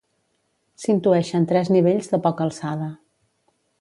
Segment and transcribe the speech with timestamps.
[0.85, 2.89] S'intueixen tres nivells de poca alçada.